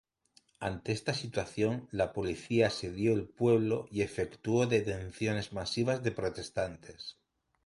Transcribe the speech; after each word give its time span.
Ante 0.59 0.93
esta 0.93 1.13
situación, 1.13 1.87
la 1.91 2.11
policía 2.11 2.65
asedió 2.65 3.13
el 3.13 3.27
pueblo 3.27 3.87
y 3.91 4.01
efectuó 4.01 4.65
detenciones 4.65 5.53
masivas 5.53 6.01
de 6.01 6.11
protestantes. 6.11 7.19